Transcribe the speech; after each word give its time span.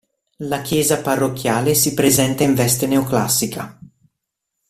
La 0.37 0.63
chiesa 0.63 1.03
parrocchiale 1.03 1.75
si 1.75 1.93
presenta 1.93 2.41
in 2.43 2.55
veste 2.55 2.87
neoclassica. 2.87 3.77